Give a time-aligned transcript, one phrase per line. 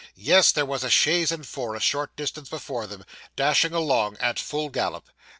[0.17, 3.05] Yes: there was a chaise and four, a short distance before them,
[3.35, 5.07] dashing along at full gallop.